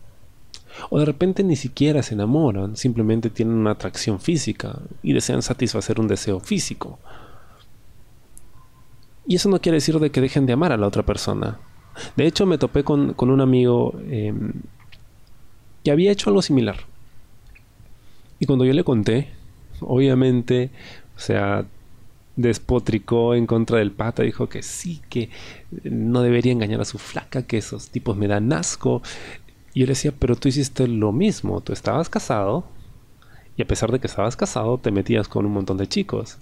O 0.89 0.99
de 0.99 1.05
repente 1.05 1.43
ni 1.43 1.57
siquiera 1.57 2.03
se 2.03 2.15
enamoran, 2.15 2.77
simplemente 2.77 3.31
tienen 3.31 3.55
una 3.55 3.73
atracción 3.73 4.21
física 4.21 4.79
y 5.03 5.13
desean 5.13 5.43
satisfacer 5.43 6.01
un 6.01 6.09
deseo 6.09 6.41
físico. 6.41 6.99
Y 9.27 9.37
eso 9.37 9.49
no 9.49 9.61
quiere 9.61 9.77
decir 9.77 9.99
de 9.99 10.11
que 10.11 10.21
dejen 10.21 10.47
de 10.47 10.53
amar 10.53 10.73
a 10.73 10.77
la 10.77 10.87
otra 10.87 11.05
persona. 11.05 11.59
De 12.17 12.27
hecho, 12.27 12.47
me 12.47 12.59
topé 12.59 12.85
con, 12.85 13.15
un 13.17 13.41
amigo 13.41 13.95
em, 14.09 14.53
que 15.85 15.91
había 15.91 16.13
hecho 16.13 16.31
algo 16.31 16.43
similar. 16.43 16.77
Y 18.39 18.47
cuando 18.47 18.65
yo 18.65 18.73
le 18.73 18.85
conté, 18.85 19.29
obviamente, 19.81 20.71
o 21.17 21.21
sea, 21.21 21.67
despotricó 22.41 23.35
en 23.35 23.47
contra 23.47 23.79
del 23.79 23.93
pata, 23.93 24.23
dijo 24.23 24.49
que 24.49 24.63
sí, 24.63 25.01
que 25.09 25.31
no 25.85 26.23
debería 26.23 26.53
engañar 26.53 26.81
a 26.81 26.85
su 26.85 26.99
flaca, 26.99 27.47
que 27.47 27.59
esos 27.59 27.91
tipos 27.91 28.17
me 28.17 28.29
dan 28.29 28.53
asco. 28.53 29.03
Y 29.75 29.81
yo 29.81 29.87
le 29.87 29.93
decía, 29.93 30.13
pero 30.19 30.37
tú 30.37 30.49
hiciste 30.49 30.89
lo 30.89 31.13
mismo, 31.13 31.61
tú 31.61 31.73
estabas 31.73 32.09
casado 32.09 32.65
y 33.57 33.63
a 33.63 33.67
pesar 33.67 33.93
de 33.93 34.01
que 34.01 34.07
estabas 34.07 34.37
casado 34.37 34.79
te 34.79 34.91
metías 34.91 35.29
con 35.29 35.47
un 35.47 35.53
montón 35.53 35.77
de 35.77 35.87
chicos. 35.87 36.39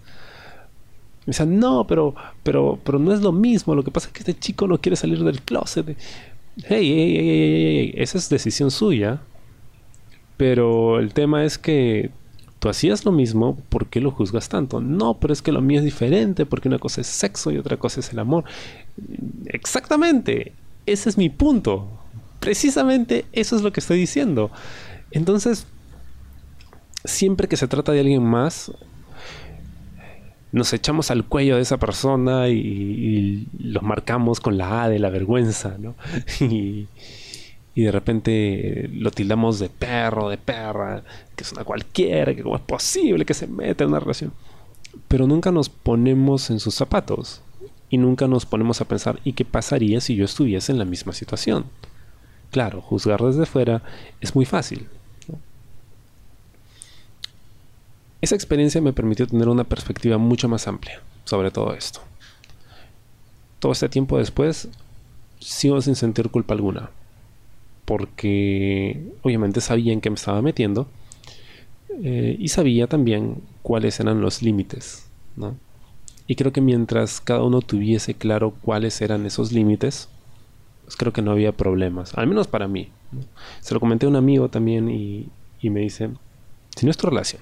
Me 1.27 1.33
decía, 1.33 1.47
no, 1.47 1.87
pero, 1.87 2.15
pero, 2.43 2.79
pero 2.85 2.99
no 2.99 3.13
es 3.13 3.21
lo 3.21 3.33
mismo, 3.33 3.75
lo 3.75 3.85
que 3.85 3.91
pasa 3.91 4.07
es 4.09 4.13
que 4.13 4.21
este 4.21 4.39
chico 4.39 4.67
no 4.67 4.81
quiere 4.81 4.97
salir 4.97 5.23
del 5.23 5.43
closet. 5.43 5.89
Hey, 5.89 5.97
hey, 6.69 7.15
hey, 7.17 7.91
hey, 7.91 7.95
esa 7.97 8.19
es 8.19 8.29
decisión 8.29 8.71
suya. 8.71 9.21
Pero 10.37 11.01
el 11.01 11.13
tema 11.13 11.45
es 11.45 11.59
que 11.59 12.13
tú 12.59 12.69
hacías 12.69 13.05
lo 13.05 13.13
mismo, 13.13 13.57
¿por 13.69 13.87
qué 13.87 14.01
lo 14.01 14.11
juzgas 14.11 14.49
tanto? 14.49 14.81
No, 14.81 15.15
pero 15.15 15.33
es 15.33 15.43
que 15.43 15.53
lo 15.53 15.61
mío 15.61 15.79
es 15.79 15.85
diferente, 15.85 16.47
porque 16.47 16.69
una 16.69 16.79
cosa 16.79 17.01
es 17.01 17.07
sexo 17.07 17.51
y 17.51 17.59
otra 17.59 17.77
cosa 17.77 18.01
es 18.01 18.13
el 18.13 18.19
amor. 18.19 18.45
Exactamente, 19.47 20.53
ese 20.87 21.09
es 21.09 21.19
mi 21.19 21.29
punto. 21.29 21.89
Precisamente 22.41 23.25
eso 23.33 23.57
es 23.57 23.63
lo 23.63 23.73
que 23.73 23.81
estoy 23.81 23.99
diciendo. 23.99 24.51
Entonces, 25.11 25.67
siempre 27.05 27.49
que 27.49 27.57
se 27.57 27.69
trata 27.69 27.93
de 27.93 28.01
alguien 28.01 28.25
más, 28.25 28.73
nos 30.53 30.73
echamos 30.73 31.11
al 31.11 31.25
cuello 31.25 31.57
de 31.57 31.63
esa 31.63 31.77
persona 31.77 32.49
y, 32.49 33.47
los 33.59 33.83
marcamos 33.83 34.41
con 34.41 34.57
la 34.59 34.85
A 34.85 34.89
de 34.89 34.99
la 34.99 35.11
vergüenza, 35.11 35.77
¿no? 35.79 35.95
y, 36.41 36.89
y 37.79 37.85
de 37.85 37.93
repente 37.93 38.91
lo 38.93 39.13
tildamos 39.13 39.61
de 39.61 39.69
perro, 39.69 40.29
de 40.29 40.37
perra, 40.37 41.05
que 41.37 41.45
es 41.45 41.53
una 41.53 41.63
cualquiera, 41.63 42.35
que 42.35 42.43
cómo 42.43 42.57
es 42.57 42.63
posible 42.63 43.25
que 43.25 43.35
se 43.35 43.47
meta 43.47 43.85
en 43.85 43.91
una 43.91 44.01
relación. 44.01 44.33
Pero 45.07 45.29
nunca 45.29 45.53
nos 45.53 45.69
ponemos 45.69 46.51
en 46.51 46.59
sus 46.59 46.75
zapatos 46.75 47.41
y 47.89 47.97
nunca 47.97 48.27
nos 48.27 48.47
ponemos 48.47 48.81
a 48.81 48.85
pensar, 48.85 49.21
¿y 49.23 49.33
qué 49.33 49.45
pasaría 49.45 50.01
si 50.01 50.17
yo 50.17 50.25
estuviese 50.25 50.73
en 50.73 50.79
la 50.79 50.85
misma 50.85 51.13
situación? 51.13 51.67
Claro, 52.51 52.81
juzgar 52.81 53.23
desde 53.23 53.47
fuera 53.47 53.81
es 54.21 54.35
muy 54.35 54.45
fácil. 54.45 54.89
Esa 58.21 58.35
experiencia 58.35 58.81
me 58.81 58.93
permitió 58.93 59.29
tener 59.29 59.47
una 59.47 59.63
perspectiva 59.63 60.19
mucho 60.19 60.49
más 60.49 60.67
amplia 60.67 61.01
sobre 61.23 61.53
todo 61.53 61.75
esto. 61.75 62.01
Todo 63.61 63.71
este 63.71 63.89
tiempo 63.89 64.19
después, 64.19 64.69
sigo 65.39 65.81
sin 65.81 65.95
sentir 65.95 66.29
culpa 66.29 66.55
alguna 66.55 66.91
porque 67.89 69.03
obviamente 69.23 69.63
sabía 69.63 69.95
en 69.95 70.03
qué 70.03 70.11
me 70.11 70.17
estaba 70.17 70.43
metiendo 70.43 70.87
eh, 72.05 72.37
y 72.39 72.49
sabía 72.49 72.87
también 72.87 73.41
cuáles 73.63 73.99
eran 73.99 74.21
los 74.21 74.43
límites. 74.43 75.09
Y 76.27 76.35
creo 76.35 76.53
que 76.53 76.61
mientras 76.61 77.23
cada 77.23 77.43
uno 77.43 77.63
tuviese 77.63 78.13
claro 78.13 78.53
cuáles 78.61 79.01
eran 79.01 79.25
esos 79.25 79.53
límites, 79.53 80.11
pues 80.85 80.97
creo 80.97 81.15
que 81.15 81.23
no 81.23 81.31
había 81.31 81.53
problemas, 81.53 82.13
al 82.19 82.27
menos 82.27 82.47
para 82.47 82.69
mí. 82.69 82.91
Se 83.63 83.73
lo 83.73 83.81
comenté 83.81 84.05
a 84.05 84.11
un 84.11 84.17
amigo 84.17 84.51
también 84.51 84.91
y, 84.91 85.27
y 85.63 85.71
me 85.71 85.81
dice, 85.81 86.11
si 86.77 86.85
no 86.85 86.91
es 86.91 86.99
tu 86.99 87.07
relación, 87.07 87.41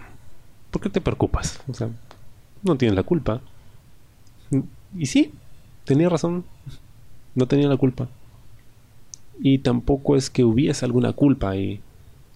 ¿por 0.71 0.81
qué 0.81 0.91
te 0.91 1.01
preocupas? 1.01 1.61
O 1.69 1.75
sea, 1.75 1.91
no 2.63 2.77
tienes 2.77 2.95
la 2.95 3.03
culpa. 3.03 3.41
Y 4.97 5.07
sí, 5.07 5.33
tenía 5.85 6.09
razón, 6.09 6.45
no 7.35 7.49
tenía 7.49 7.67
la 7.67 7.77
culpa 7.77 8.09
y 9.41 9.59
tampoco 9.59 10.17
es 10.17 10.31
que 10.31 10.45
hubiese 10.45 10.85
alguna 10.85 11.13
culpa 11.13 11.57
y 11.57 11.81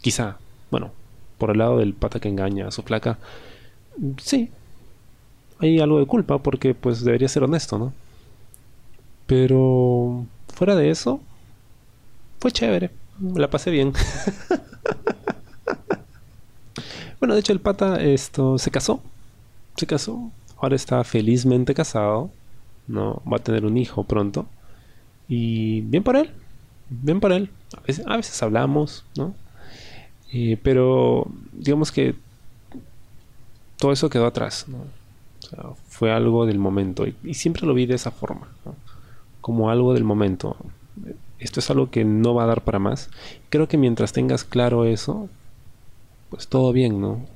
quizá, 0.00 0.38
bueno, 0.70 0.90
por 1.38 1.50
el 1.50 1.58
lado 1.58 1.78
del 1.78 1.94
pata 1.94 2.20
que 2.20 2.28
engaña 2.28 2.68
a 2.68 2.70
su 2.70 2.82
flaca, 2.82 3.18
sí, 4.18 4.50
hay 5.58 5.80
algo 5.80 5.98
de 5.98 6.06
culpa 6.06 6.38
porque 6.38 6.74
pues 6.74 7.04
debería 7.04 7.28
ser 7.28 7.44
honesto, 7.44 7.78
¿no? 7.78 7.92
Pero 9.26 10.24
fuera 10.54 10.74
de 10.74 10.90
eso, 10.90 11.20
fue 12.40 12.50
chévere, 12.50 12.90
la 13.34 13.48
pasé 13.48 13.70
bien. 13.70 13.92
bueno, 17.20 17.34
de 17.34 17.40
hecho 17.40 17.52
el 17.52 17.60
pata 17.60 18.02
esto 18.02 18.58
se 18.58 18.70
casó, 18.70 19.02
se 19.76 19.86
casó, 19.86 20.30
ahora 20.58 20.76
está 20.76 21.02
felizmente 21.04 21.74
casado, 21.74 22.30
no 22.86 23.22
va 23.30 23.36
a 23.36 23.42
tener 23.42 23.64
un 23.64 23.78
hijo 23.78 24.04
pronto 24.04 24.46
y 25.28 25.82
bien 25.82 26.02
por 26.02 26.16
él, 26.16 26.30
ven 26.90 27.20
para 27.20 27.36
él. 27.36 27.50
A 28.06 28.16
veces, 28.16 28.42
hablamos, 28.42 29.04
¿no? 29.16 29.34
Eh, 30.32 30.58
pero 30.62 31.26
digamos 31.52 31.90
que 31.90 32.14
todo 33.78 33.92
eso 33.92 34.10
quedó 34.10 34.26
atrás, 34.26 34.66
¿no? 34.68 34.78
fue 35.88 36.12
algo 36.12 36.46
del 36.46 36.58
momento 36.58 37.06
y, 37.06 37.34
siempre 37.34 37.66
lo 37.66 37.74
vi 37.74 37.84
de 37.86 37.96
esa 37.96 38.10
forma, 38.10 38.48
como 39.40 39.70
algo 39.70 39.94
del 39.94 40.04
momento. 40.04 40.56
Esto 41.38 41.60
es 41.60 41.70
algo 41.70 41.90
que 41.90 42.04
no 42.04 42.34
va 42.34 42.44
a 42.44 42.46
dar 42.46 42.62
para 42.62 42.78
más. 42.78 43.10
Creo 43.48 43.66
que 43.66 43.78
mientras 43.78 44.12
tengas 44.12 44.44
claro 44.44 44.84
eso, 44.84 45.28
pues 46.28 46.46
todo 46.46 46.72
bien, 46.72 47.00
¿no? 47.00 47.26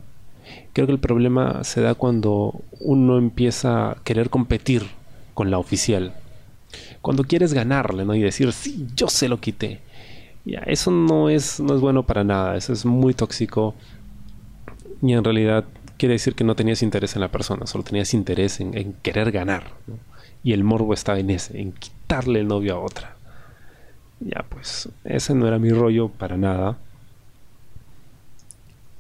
Creo 0.75 0.87
que 0.87 0.93
el 0.93 0.99
problema 0.99 1.64
se 1.64 1.81
da 1.81 1.95
cuando 1.95 2.61
uno 2.81 3.19
empieza 3.19 3.90
a 3.90 3.97
querer 4.05 4.31
competir 4.31 4.85
con 5.33 5.51
la 5.51 5.59
oficial 5.59 6.14
cuando 7.05 7.25
quieres 7.25 7.53
ganarle, 7.53 8.07
¿no? 8.07 8.14
Y 8.14 8.23
decir, 8.23 8.51
sí, 8.55 8.87
yo 8.97 9.09
se 9.09 9.29
lo 9.29 9.38
quité. 9.38 9.83
Ya, 10.47 10.61
eso 10.61 10.90
no 10.90 11.29
es, 11.29 11.61
no 11.61 11.75
es 11.75 11.81
bueno 11.83 12.05
para 12.05 12.25
nada, 12.25 12.57
eso 12.57 12.73
es 12.73 12.87
muy 12.87 13.12
tóxico. 13.12 13.75
Y 15.03 15.12
en 15.12 15.23
realidad 15.23 15.67
quiere 15.99 16.14
decir 16.14 16.35
que 16.35 16.45
no 16.45 16.57
tenías 16.57 16.83
interés 16.83 17.14
en 17.14 17.21
la 17.21 17.29
persona, 17.29 17.67
solo 17.67 17.85
tenías 17.85 18.14
interés 18.14 18.59
en, 18.59 18.95
querer 19.03 19.33
ganar. 19.33 19.64
Y 20.43 20.55
el 20.55 20.64
morbo 20.64 20.95
estaba 20.95 21.19
en 21.19 21.29
ese, 21.29 21.61
en 21.61 21.73
quitarle 21.73 22.40
el 22.40 22.49
novio 22.49 22.77
a 22.77 22.81
otra. 22.81 23.17
Ya, 24.21 24.43
pues, 24.49 24.88
ese 25.05 25.35
no 25.35 25.47
era 25.47 25.59
mi 25.59 25.73
rollo 25.73 26.09
para 26.09 26.38
nada. 26.38 26.79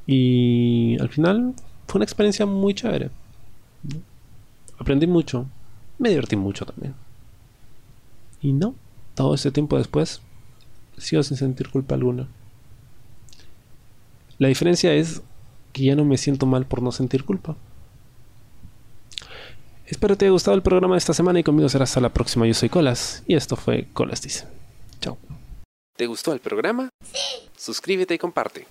Y 0.06 0.98
al 1.00 1.08
final 1.08 1.54
fue 1.88 2.00
una 2.00 2.04
experiencia 2.04 2.44
muy 2.44 2.74
chévere. 2.74 3.08
Aprendí 4.78 5.06
mucho, 5.06 5.46
me 5.98 6.10
divertí 6.10 6.36
mucho 6.36 6.66
también. 6.66 7.03
Y 8.44 8.52
no, 8.52 8.74
todo 9.14 9.34
ese 9.34 9.50
tiempo 9.50 9.78
después, 9.78 10.20
sigo 10.98 11.22
sin 11.22 11.38
sentir 11.38 11.70
culpa 11.70 11.94
alguna. 11.94 12.28
La 14.36 14.48
diferencia 14.48 14.92
es 14.92 15.22
que 15.72 15.84
ya 15.84 15.96
no 15.96 16.04
me 16.04 16.18
siento 16.18 16.44
mal 16.44 16.66
por 16.66 16.82
no 16.82 16.92
sentir 16.92 17.24
culpa. 17.24 17.56
Espero 19.86 20.18
te 20.18 20.26
haya 20.26 20.32
gustado 20.32 20.54
el 20.54 20.62
programa 20.62 20.94
de 20.94 20.98
esta 20.98 21.14
semana 21.14 21.40
y 21.40 21.42
conmigo 21.42 21.70
será 21.70 21.84
hasta 21.84 22.02
la 22.02 22.12
próxima. 22.12 22.46
Yo 22.46 22.52
soy 22.52 22.68
Colas 22.68 23.22
y 23.26 23.34
esto 23.34 23.56
fue 23.56 23.88
Colas 23.94 24.20
Dice. 24.20 24.46
Chao. 25.00 25.16
¿Te 25.96 26.06
gustó 26.06 26.34
el 26.34 26.40
programa? 26.40 26.90
Sí. 27.02 27.48
Suscríbete 27.56 28.12
y 28.12 28.18
comparte. 28.18 28.66